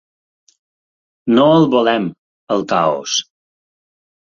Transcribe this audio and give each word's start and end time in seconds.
No 1.35 1.43
el 1.59 1.67
volem, 1.77 2.09
el 2.57 2.67
caos. 2.75 3.21